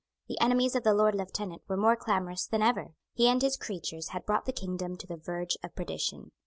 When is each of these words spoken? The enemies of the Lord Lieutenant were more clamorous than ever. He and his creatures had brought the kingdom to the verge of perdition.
The 0.27 0.41
enemies 0.41 0.73
of 0.75 0.81
the 0.83 0.95
Lord 0.95 1.13
Lieutenant 1.13 1.61
were 1.67 1.77
more 1.77 1.95
clamorous 1.95 2.47
than 2.47 2.63
ever. 2.63 2.95
He 3.13 3.27
and 3.27 3.39
his 3.39 3.55
creatures 3.55 4.07
had 4.07 4.25
brought 4.25 4.45
the 4.45 4.51
kingdom 4.51 4.97
to 4.97 5.05
the 5.05 5.15
verge 5.15 5.55
of 5.63 5.75
perdition. 5.75 6.31